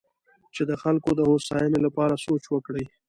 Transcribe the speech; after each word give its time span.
چې 0.55 0.61
د 0.69 0.71
خلکو 0.83 1.09
د 1.15 1.21
هوساینې 1.29 1.79
لپاره 1.85 2.21
سوچ 2.25 2.43
وکړي. 2.49 2.85